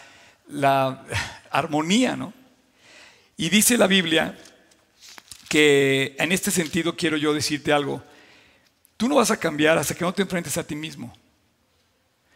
[0.48, 1.04] la
[1.50, 2.32] armonía, ¿no?
[3.36, 4.34] Y dice la Biblia
[5.50, 8.02] que en este sentido quiero yo decirte algo.
[8.98, 11.16] Tú no vas a cambiar hasta que no te enfrentes a ti mismo.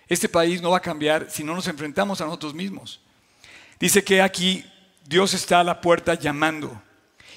[0.07, 3.01] Este país no va a cambiar si no nos enfrentamos a nosotros mismos.
[3.81, 4.65] Dice que aquí
[5.05, 6.81] Dios está a la puerta llamando.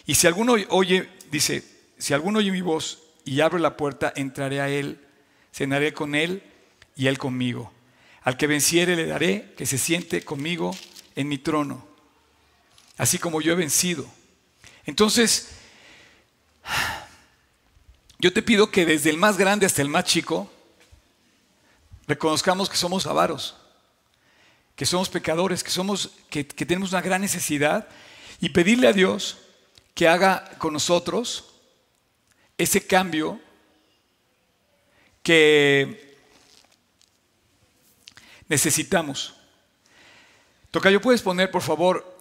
[0.06, 1.64] Y si alguno oye, dice,
[1.98, 5.04] si alguno oye mi voz y abre la puerta, entraré a él,
[5.52, 6.44] cenaré con él
[6.96, 7.74] y él conmigo.
[8.22, 10.76] Al que venciere le daré que se siente conmigo
[11.16, 11.88] en mi trono,
[12.98, 14.06] así como yo he vencido.
[14.86, 15.50] Entonces,
[18.26, 20.52] yo te pido que desde el más grande hasta el más chico,
[22.08, 23.56] reconozcamos que somos avaros,
[24.76, 27.88] que somos pecadores, que, somos, que, tenemos una gran necesidad
[28.42, 29.38] y pedirle a Dios
[29.94, 31.54] que haga con nosotros
[32.58, 33.40] ese cambio
[35.22, 36.18] que
[38.48, 39.36] necesitamos.
[40.72, 42.18] Tocayo, ¿puedes poner, por favor,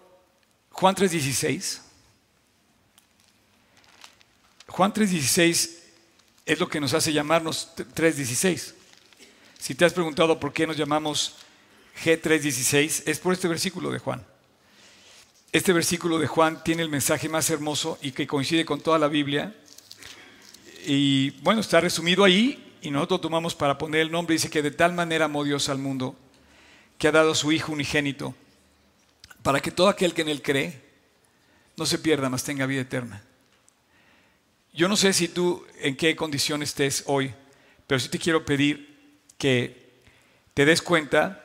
[0.69, 1.81] Juan 3.16?
[4.67, 5.84] Juan 3.16
[6.45, 8.73] es lo que nos hace llamarnos 3.16.
[9.57, 11.37] Si te has preguntado por qué nos llamamos
[12.03, 14.23] G3.16, es por este versículo de Juan.
[15.51, 19.07] Este versículo de Juan tiene el mensaje más hermoso y que coincide con toda la
[19.07, 19.55] Biblia.
[20.85, 24.33] Y bueno, está resumido ahí y nosotros tomamos para poner el nombre.
[24.35, 26.15] Dice que de tal manera amó Dios al mundo
[26.97, 28.35] que ha dado su Hijo unigénito
[29.41, 30.83] para que todo aquel que en Él cree
[31.77, 33.23] no se pierda, mas tenga vida eterna.
[34.75, 37.33] Yo no sé si tú en qué condición estés hoy,
[37.87, 40.01] pero sí te quiero pedir que
[40.53, 41.41] te des cuenta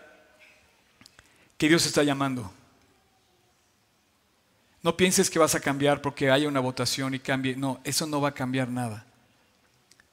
[1.57, 2.53] que Dios está llamando.
[4.83, 7.55] No pienses que vas a cambiar porque haya una votación y cambie.
[7.55, 9.07] No, eso no va a cambiar nada.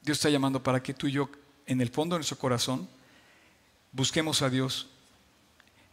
[0.01, 1.29] Dios está llamando para que tú y yo,
[1.65, 2.87] en el fondo de nuestro corazón,
[3.91, 4.87] busquemos a Dios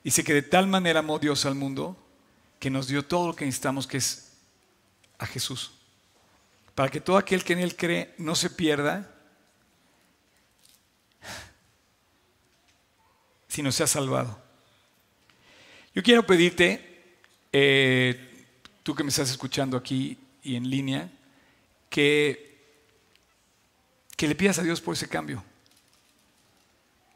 [0.04, 1.96] Dice que de tal manera amó Dios al mundo
[2.60, 4.32] que nos dio todo lo que necesitamos, que es
[5.18, 5.72] a Jesús.
[6.74, 9.10] Para que todo aquel que en Él cree no se pierda,
[13.48, 14.42] sino sea salvado.
[15.94, 17.14] Yo quiero pedirte,
[17.52, 18.46] eh,
[18.82, 21.10] tú que me estás escuchando aquí y en línea,
[21.88, 22.58] que,
[24.16, 25.44] que le pidas a Dios por ese cambio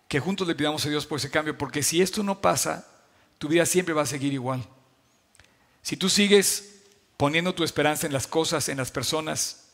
[0.08, 2.88] que juntos le pidamos a Dios por ese cambio, porque si esto no pasa,
[3.36, 4.66] tu vida siempre va a seguir igual.
[5.82, 6.77] Si tú sigues
[7.18, 9.64] poniendo tu esperanza en las cosas, en las personas,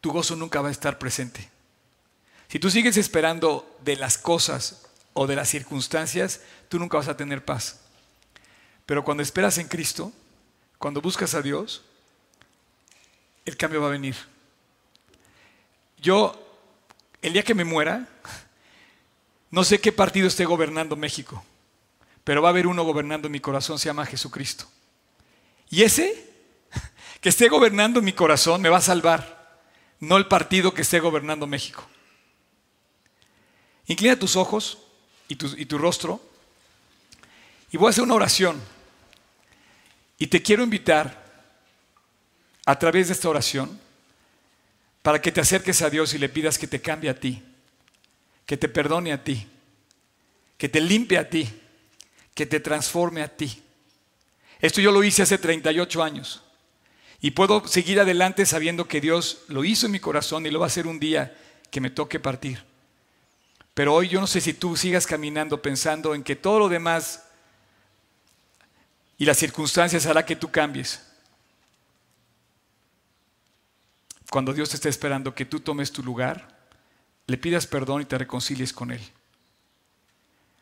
[0.00, 1.48] tu gozo nunca va a estar presente.
[2.48, 7.16] Si tú sigues esperando de las cosas o de las circunstancias, tú nunca vas a
[7.16, 7.82] tener paz.
[8.84, 10.12] Pero cuando esperas en Cristo,
[10.76, 11.82] cuando buscas a Dios,
[13.44, 14.16] el cambio va a venir.
[15.98, 16.34] Yo,
[17.22, 18.08] el día que me muera,
[19.52, 21.44] no sé qué partido esté gobernando México,
[22.24, 24.66] pero va a haber uno gobernando mi corazón, se llama Jesucristo.
[25.70, 26.28] Y ese
[27.20, 29.60] que esté gobernando mi corazón me va a salvar,
[30.00, 31.86] no el partido que esté gobernando México.
[33.86, 34.78] Inclina tus ojos
[35.28, 36.20] y tu, rostro
[37.72, 38.60] y voy a hacer una oración.
[40.18, 41.24] Y te quiero invitar
[42.66, 43.80] a través de esta oración
[45.02, 47.42] para que te acerques a Dios y le pidas que te cambie a ti
[48.50, 49.46] que te perdone a ti,
[50.58, 51.48] que te limpie a ti,
[52.34, 53.62] que te transforme a ti.
[54.60, 56.42] Esto yo lo hice hace 38 años
[57.20, 60.66] y puedo seguir adelante sabiendo que Dios lo hizo en mi corazón y lo va
[60.66, 61.36] a hacer un día
[61.70, 62.62] que me toque partir.
[63.74, 67.24] Pero hoy yo no sé si tú sigas caminando pensando en que todo lo demás
[69.16, 71.02] y las circunstancias hará que tú cambies.
[74.30, 76.60] Cuando Dios te está esperando que tú tomes tu lugar
[77.30, 79.00] le pidas perdón y te reconcilies con Él.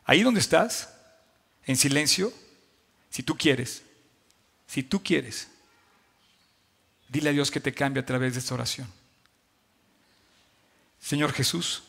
[0.05, 0.93] Ahí donde estás,
[1.65, 2.31] en silencio,
[3.09, 3.81] si tú quieres,
[4.69, 5.47] si tú quieres,
[7.07, 8.87] dile a Dios que te cambie a través de esta oración.
[11.01, 11.81] Señor Jesús,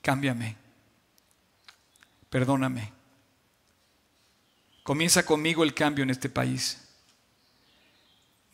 [0.00, 0.56] cámbiame,
[2.30, 2.90] perdóname.
[4.82, 6.78] Comienza conmigo el cambio en este país.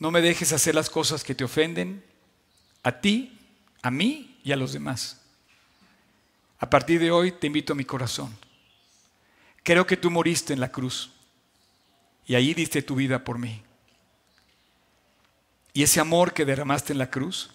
[0.00, 2.04] No me dejes hacer las cosas que te ofenden
[2.82, 3.38] a ti
[3.80, 5.20] a mí y a los demás.
[6.58, 8.36] A partir de hoy te invito a mi corazón.
[9.62, 11.12] Creo que tú moriste en la cruz
[12.28, 13.62] y ahí diste tu vida por mí.
[15.72, 17.50] Y ese amor que derramaste en la cruz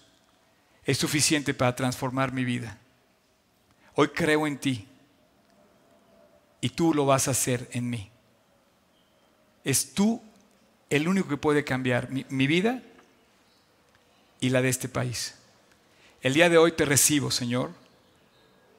[0.84, 2.76] es suficiente para transformar mi vida.
[3.94, 4.86] Hoy creo en ti
[6.60, 8.10] y tú lo vas a hacer en mí.
[9.62, 10.20] es tú
[10.90, 12.82] el único que puede cambiar mi, mi vida
[14.40, 15.36] y la de este país.
[16.20, 17.70] El día de hoy te recibo, Señor,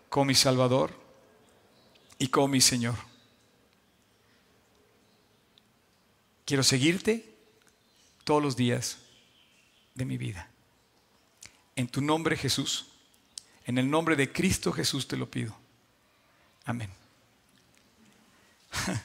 [0.09, 0.91] como mi Salvador
[2.19, 2.95] y como mi Señor.
[6.45, 7.25] Quiero seguirte
[8.23, 8.99] todos los días
[9.95, 10.49] de mi vida.
[11.75, 12.85] En tu nombre, Jesús,
[13.65, 15.57] en el nombre de Cristo Jesús te lo pido.
[16.65, 16.89] Amén.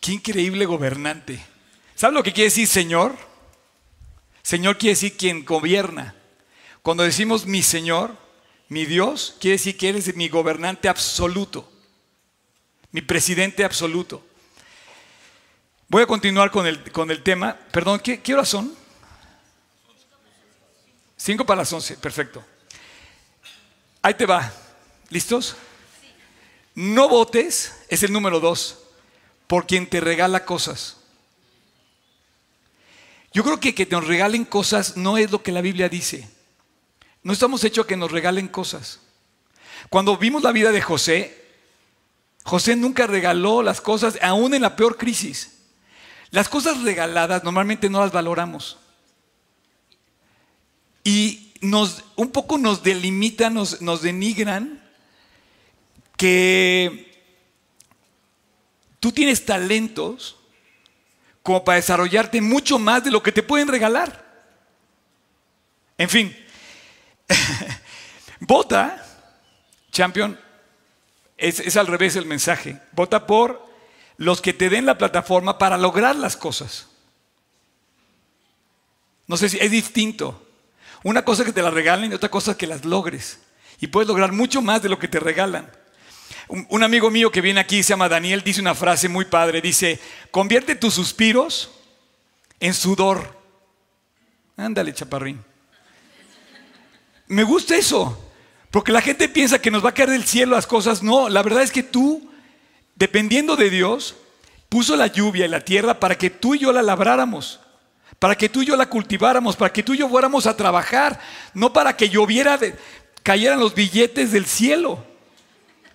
[0.00, 1.44] Qué increíble gobernante.
[1.94, 3.14] ¿Sabes lo que quiere decir Señor?
[4.42, 6.14] Señor quiere decir quien gobierna.
[6.82, 8.16] Cuando decimos mi Señor,
[8.68, 11.70] mi Dios, quiere decir que eres mi gobernante absoluto,
[12.92, 14.24] mi presidente absoluto.
[15.88, 17.56] Voy a continuar con el, con el tema.
[17.72, 18.74] Perdón, ¿qué, ¿qué horas son?
[21.16, 22.44] Cinco para las once, perfecto.
[24.02, 24.52] Ahí te va.
[25.08, 25.56] ¿Listos?
[26.74, 28.78] No votes, es el número dos,
[29.46, 30.98] por quien te regala cosas.
[33.32, 36.28] Yo creo que que nos regalen cosas no es lo que la Biblia dice.
[37.22, 39.00] No estamos hechos a que nos regalen cosas.
[39.88, 41.46] Cuando vimos la vida de José,
[42.44, 45.57] José nunca regaló las cosas, aún en la peor crisis.
[46.30, 48.78] Las cosas regaladas normalmente no las valoramos.
[51.04, 54.82] Y nos, un poco nos delimitan, nos, denigran
[56.16, 57.22] que
[59.00, 60.36] tú tienes talentos
[61.42, 64.26] como para desarrollarte mucho más de lo que te pueden regalar.
[65.96, 66.36] En fin,
[68.40, 69.02] vota,
[69.90, 70.38] champion,
[71.36, 73.67] es, es, al revés el mensaje, vota por
[74.18, 76.88] los que te den la plataforma para lograr las cosas.
[79.26, 80.44] No sé si es distinto.
[81.04, 83.38] Una cosa que te la regalen y otra cosa que las logres.
[83.80, 85.70] Y puedes lograr mucho más de lo que te regalan.
[86.48, 89.60] Un, amigo mío que viene aquí, se llama Daniel, dice una frase muy padre.
[89.60, 90.00] Dice,
[90.30, 91.70] convierte tus suspiros
[92.58, 93.38] en sudor.
[94.56, 95.44] Ándale, chaparrín.
[97.28, 98.30] Me gusta eso.
[98.70, 101.02] Porque la gente piensa que nos va a caer del cielo las cosas.
[101.02, 102.28] No, la verdad es que tú,
[102.98, 104.16] dependiendo de Dios,
[104.68, 107.60] puso la lluvia y la tierra para que tú y yo la labráramos.
[108.18, 111.20] Para que tú y yo la cultiváramos, para que tú y yo fuéramos a trabajar,
[111.54, 112.58] no para que lloviera,
[113.22, 115.04] cayeran los billetes del cielo.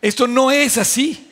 [0.02, 1.30] Esto no es así.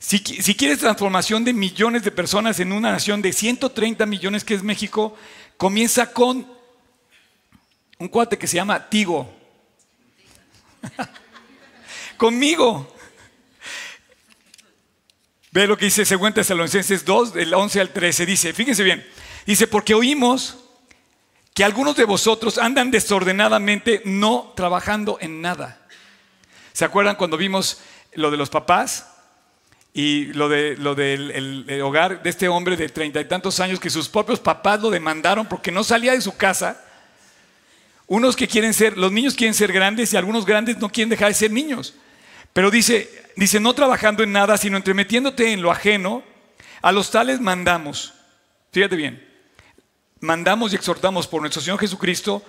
[0.00, 4.62] Si, quieres transformación de millones de personas en una nación de 130 millones que es
[4.64, 5.14] México,
[5.56, 6.44] comienza con
[7.98, 9.32] un cuate que se llama Tigo.
[12.16, 12.96] Conmigo.
[15.52, 18.24] Ve lo que dice 2 Tesalonicenses 2, del 11 al 13.
[18.24, 19.04] Dice, fíjense bien,
[19.46, 20.58] dice, porque oímos
[21.54, 25.84] que algunos de vosotros andan desordenadamente no trabajando en nada.
[26.72, 27.80] ¿Se acuerdan cuando vimos
[28.14, 29.08] lo de los papás?
[29.92, 33.90] Y lo, de, lo del hogar de este hombre de treinta y tantos años que
[33.90, 36.80] sus propios papás lo demandaron porque no salía de su casa.
[38.06, 41.28] Unos que quieren ser, los niños quieren ser grandes y algunos grandes no quieren dejar
[41.28, 41.94] de ser niños.
[42.52, 46.22] Pero dice, dice, no trabajando en nada, sino entremetiéndote en lo ajeno,
[46.82, 48.14] a los tales mandamos.
[48.72, 49.26] Fíjate bien,
[50.20, 52.42] mandamos y exhortamos por nuestro Señor Jesucristo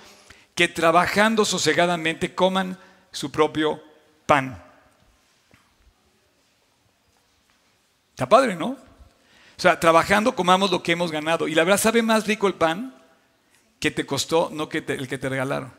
[0.55, 2.77] que trabajando sosegadamente coman
[3.11, 3.81] su propio
[4.25, 4.61] pan.
[8.11, 8.67] Está padre, ¿no?
[8.67, 11.47] O sea, trabajando comamos lo que hemos ganado.
[11.47, 12.95] Y la verdad, ¿sabe más rico el pan
[13.79, 15.73] que te costó, no que el que te regalaron?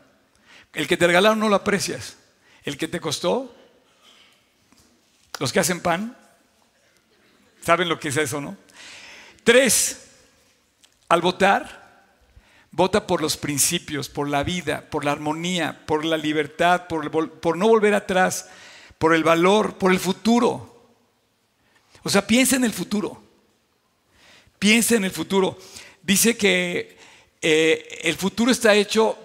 [0.73, 2.17] El que te regalaron no lo aprecias.
[2.63, 3.53] El que te costó,
[5.39, 6.17] los que hacen pan,
[7.61, 8.57] saben lo que es eso, ¿no?
[9.43, 10.09] Tres,
[11.09, 11.83] al votar,
[12.75, 17.67] Vota por los principios, por la vida, por la armonía, por la libertad, por, no
[17.67, 18.49] volver atrás,
[18.97, 20.95] por el valor, por el futuro.
[22.01, 23.21] O sea, piensa en el futuro.
[24.57, 25.55] Piensa en el futuro.
[26.01, 26.97] Dice que
[27.43, 29.19] eh, el futuro está hecho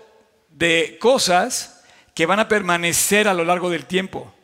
[0.51, 1.83] de cosas
[2.15, 4.35] que van a permanecer a lo largo del tiempo.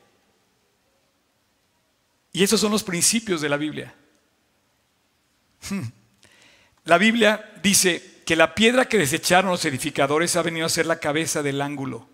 [2.35, 3.95] Y esos son los principios de la Biblia.
[6.85, 10.99] La Biblia dice, que la piedra que desecharon los edificadores ha venido a ser la
[10.99, 12.09] cabeza del ángulo.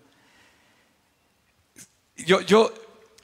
[2.17, 2.73] Yo, yo,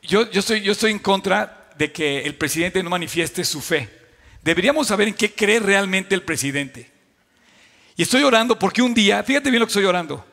[0.01, 3.89] yo, yo, estoy, yo estoy en contra de que el presidente no manifieste su fe.
[4.41, 6.89] Deberíamos saber en qué cree realmente el presidente.
[7.95, 10.25] Y estoy orando porque un día, fíjate bien lo que estoy orando.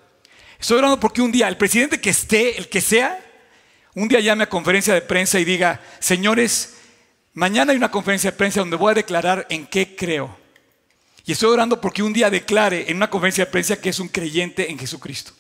[0.59, 3.19] Estoy orando porque un día el presidente que esté, el que sea,
[3.95, 6.75] un día llame a conferencia de prensa y diga, señores,
[7.33, 10.37] mañana hay una conferencia de prensa donde voy a declarar en qué creo.
[11.25, 14.09] Y estoy orando porque un día declare en una conferencia de prensa que es un
[14.09, 15.33] creyente en Jesucristo.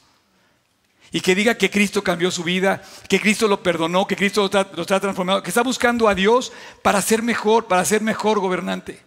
[1.10, 4.82] y que diga que Cristo cambió su vida, que Cristo lo perdonó, que Cristo lo
[4.82, 6.52] está, transformando, que está buscando a Dios
[6.82, 9.00] para ser mejor, para ser mejor gobernante.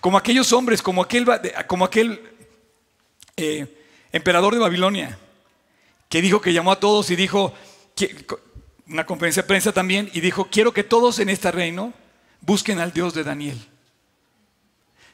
[0.00, 1.24] Como aquellos hombres, como aquel,
[1.68, 2.28] como aquel
[3.36, 3.68] eh,
[4.10, 5.16] emperador de Babilonia,
[6.08, 7.54] que dijo que llamó a todos y dijo,
[8.88, 11.92] una conferencia de prensa también, y dijo, quiero que todos en este reino
[12.40, 13.58] busquen al Dios de Daniel.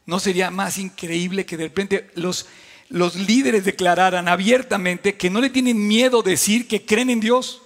[0.06, 2.46] ¿No sería más increíble que de repente los,
[2.88, 7.60] los líderes declararan abiertamente que no le tienen miedo decir que creen en Dios?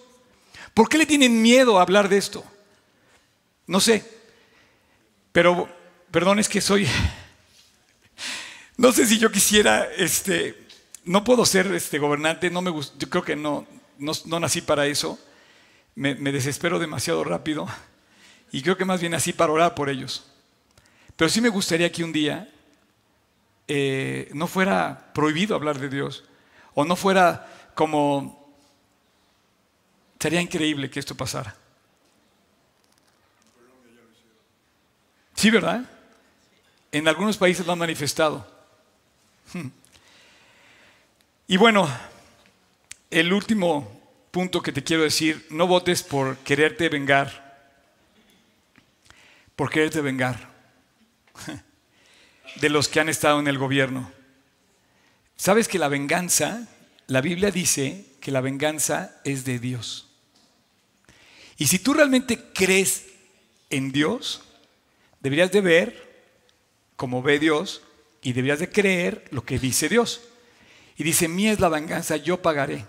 [0.74, 2.44] ¿Por qué le tienen miedo a hablar de esto?
[3.66, 4.05] No sé,
[5.30, 5.68] pero
[6.11, 6.86] perdón, es que soy,
[8.76, 10.66] no sé si yo quisiera, este,
[11.05, 13.66] no puedo ser este gobernante, no me yo creo que no,
[13.98, 15.18] no, nací para eso,
[15.95, 17.68] me, desespero demasiado rápido
[18.51, 20.24] y creo que más bien nací para orar por ellos.
[21.16, 22.49] Pero sí me gustaría que un día
[23.68, 26.24] eh, no fuera prohibido hablar de Dios
[26.74, 28.40] o no fuera como...
[30.18, 31.57] Sería increíble que esto pasara.
[35.34, 35.84] Sí, ¿verdad?
[36.93, 38.47] En algunos países lo han manifestado.
[41.49, 41.88] Y bueno,
[43.11, 44.01] el último
[44.33, 47.70] punto que te quiero decir, no votes por quererte vengar,
[49.55, 50.51] por quererte vengar
[52.57, 54.11] de los que han estado en el gobierno.
[55.37, 56.66] ¿Sabes que la venganza,
[57.09, 60.09] la Biblia dice que la venganza es de Dios?
[61.59, 63.05] Y si tú realmente crees
[63.68, 64.43] en Dios,
[65.20, 66.24] deberías de ver
[66.97, 67.83] como ve Dios
[68.22, 70.22] y deberías de creer lo que dice Dios.
[70.97, 72.87] Y dice, mía es la venganza, yo pagaré.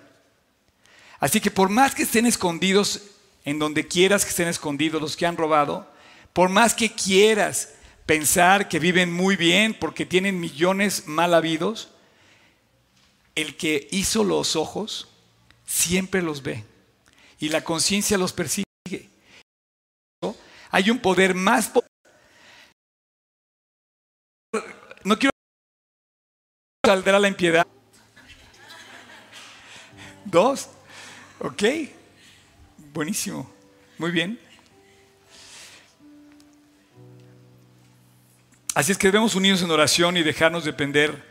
[1.24, 3.02] Así que por más que estén escondidos
[3.46, 5.90] en donde quieras que estén escondidos los que han robado,
[6.34, 11.92] por más que quieras pensar que viven muy bien porque tienen millones mal habidos,
[13.36, 15.08] el que hizo los ojos
[15.66, 16.66] siempre los ve
[17.40, 18.66] y la conciencia los persigue.
[20.72, 21.72] Hay un poder más
[25.06, 25.32] No quiero
[26.86, 27.66] saldrá la impiedad.
[30.26, 30.68] Dos.
[31.44, 31.62] Ok.
[32.94, 33.52] Buenísimo.
[33.98, 34.40] Muy bien.
[38.74, 41.22] Así es que debemos unirnos en oración y dejarnos depender,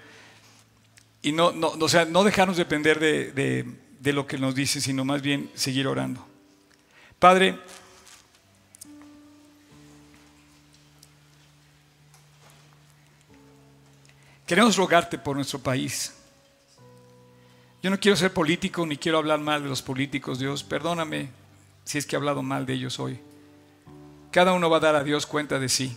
[1.23, 3.67] y no, no, o sea, no dejarnos depender de,
[3.99, 6.25] de lo que nos dice, sino más bien seguir orando.
[7.19, 7.59] Padre,
[14.47, 16.13] queremos rogarte por nuestro país.
[17.83, 20.63] Yo no quiero ser político ni quiero hablar mal de los políticos, Dios.
[20.63, 21.31] Perdóname
[21.85, 23.19] si es que he hablado mal de ellos hoy.
[24.31, 25.97] Cada uno va a dar a Dios cuenta de sí.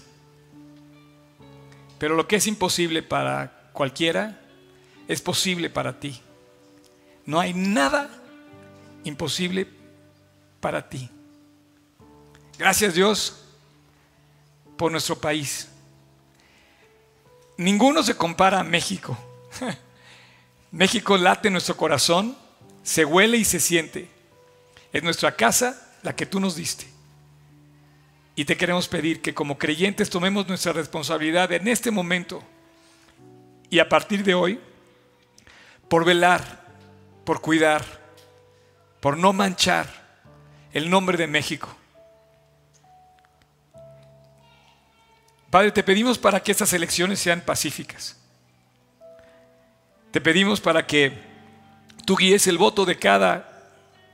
[2.00, 4.42] Pero lo que es imposible para cualquiera
[5.08, 6.20] es posible para ti.
[7.28, 8.10] No hay nada
[9.04, 9.68] imposible
[10.60, 11.08] para ti.
[12.58, 13.44] Gracias Dios
[14.76, 15.70] por nuestro país.
[17.58, 19.16] Ninguno se compara a México.
[20.76, 22.36] México late en nuestro corazón,
[22.84, 24.10] se huele y se siente.
[24.92, 26.86] Es nuestra casa la que tú nos diste.
[28.36, 32.44] Y te queremos pedir que como creyentes tomemos nuestra responsabilidad en este momento
[33.70, 34.60] y a partir de hoy
[35.88, 36.66] por velar,
[37.24, 37.86] por cuidar,
[39.00, 39.88] por no manchar
[40.74, 41.74] el nombre de México.
[45.50, 48.25] Padre, te pedimos para que estas elecciones sean pacíficas.
[50.16, 51.12] Te pedimos para que
[52.06, 53.74] tú guíes el voto de cada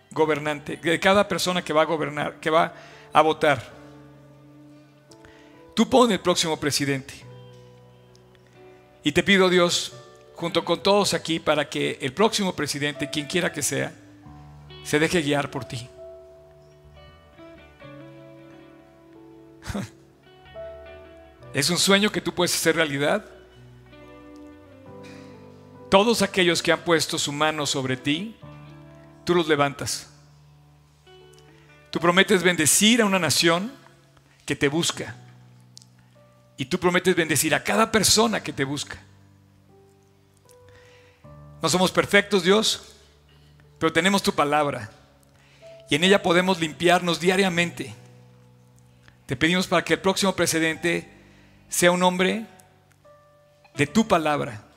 [0.09, 2.73] gobernante, de cada persona que va a gobernar, que va
[3.13, 3.61] a votar.
[5.75, 7.13] Tú pon el próximo presidente.
[9.03, 9.93] Y te pido, Dios,
[10.33, 13.93] junto con todos aquí, para que el próximo presidente, quien quiera que sea,
[14.83, 15.87] se deje guiar por ti.
[21.53, 23.23] Es un sueño que tú puedes hacer realidad.
[25.91, 28.37] Todos aquellos que han puesto su mano sobre ti,
[29.25, 30.09] tú los levantas.
[31.89, 33.73] Tú prometes bendecir a una nación
[34.45, 35.17] que te busca.
[36.55, 38.99] Y tú prometes bendecir a cada persona que te busca.
[41.61, 42.93] No somos perfectos, Dios,
[43.77, 44.89] pero tenemos tu palabra.
[45.89, 47.93] Y en ella podemos limpiarnos diariamente.
[49.25, 51.11] Te pedimos para que el próximo presidente
[51.67, 52.45] sea un hombre
[53.75, 54.70] de tu palabra.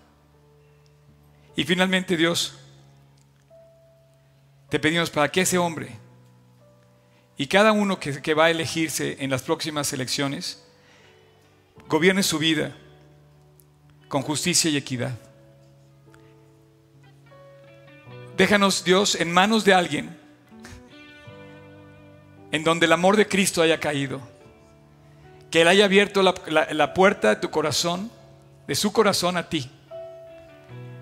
[1.57, 2.55] Y finalmente, Dios,
[4.69, 6.05] te pedimos para que ese hombre
[7.37, 10.65] y cada uno que, va a elegirse en las próximas elecciones,
[11.89, 12.77] gobierne su vida
[14.09, 15.19] con justicia y equidad.
[18.37, 20.25] Déjanos, Dios, en manos de alguien
[22.55, 24.21] en donde el amor de Cristo haya caído.
[25.51, 26.35] Que Él haya abierto la,
[26.71, 28.13] la puerta de tu corazón,
[28.69, 29.69] de su corazón a ti.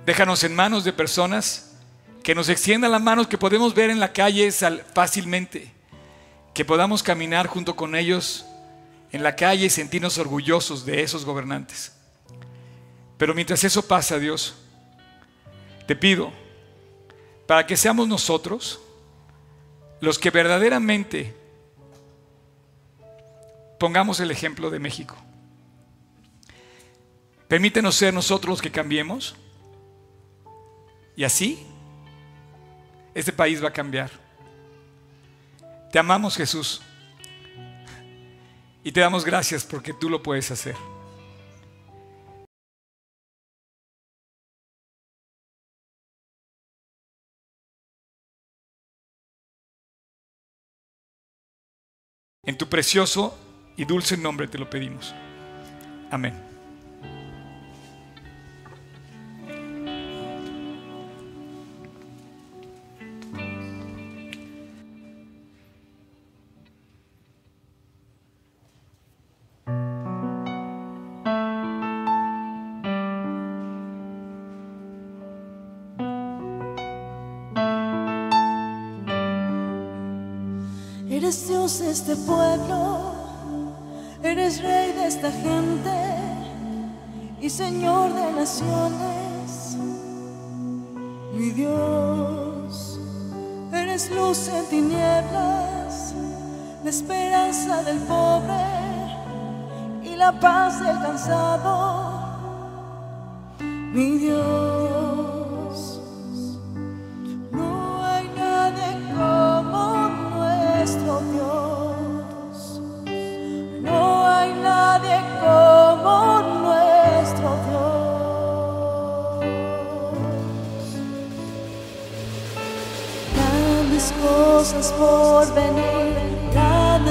[0.04, 1.70] Déjanos en manos de personas
[2.22, 4.50] que nos extiendan las manos que podemos ver en la calle
[4.94, 5.72] fácilmente.
[6.54, 8.44] Que podamos caminar junto con ellos
[9.12, 11.92] en la calle y sentirnos orgullosos de esos gobernantes.
[13.16, 14.54] Pero mientras eso pasa, Dios,
[15.86, 16.32] te pido
[17.46, 18.80] para que seamos nosotros
[20.00, 21.34] los que verdaderamente
[23.78, 25.16] pongamos el ejemplo de México.
[27.46, 29.36] Permítenos ser nosotros los que cambiemos
[31.16, 31.66] y así
[33.14, 34.10] este país va a cambiar.
[35.90, 36.80] Te amamos Jesús
[38.82, 40.74] y te damos gracias porque tú lo puedes hacer.
[52.44, 53.38] En tu precioso
[53.76, 55.14] y dulce nombre te lo pedimos.
[56.10, 56.51] Amén.
[82.02, 83.14] Este pueblo,
[84.24, 85.94] eres rey de esta gente
[87.40, 89.76] y señor de naciones.
[91.32, 92.98] Mi Dios,
[93.72, 96.12] eres luz en tinieblas,
[96.82, 98.64] la esperanza del pobre
[100.02, 102.10] y la paz del cansado.
[103.92, 104.91] Mi Dios.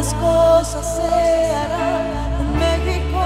[0.02, 2.08] Grandes cosas se harán
[2.40, 3.22] en México.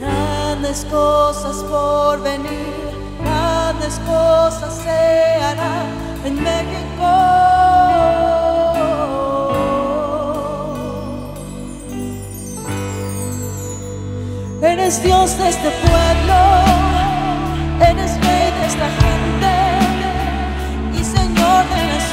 [0.00, 2.90] Grandes cosas por venir,
[3.22, 5.86] grandes cosas se harán
[6.24, 7.10] en México.
[14.60, 16.71] Eres Dios de este pueblo,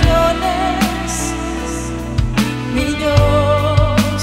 [0.10, 1.34] naciones,
[2.74, 4.22] mi Dios,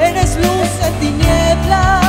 [0.00, 2.05] eres luz en tinieblas,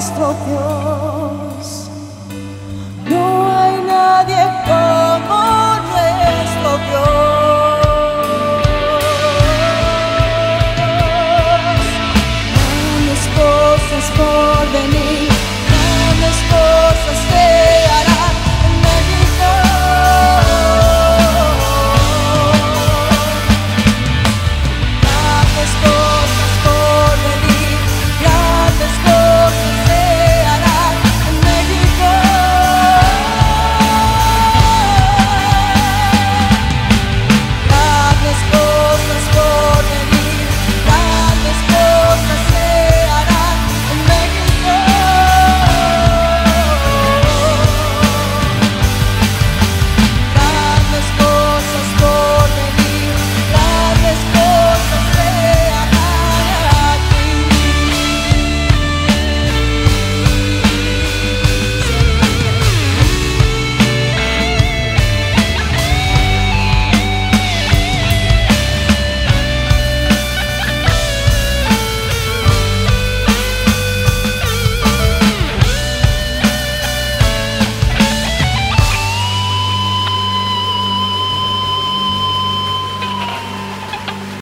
[0.00, 0.99] nuestro Dios.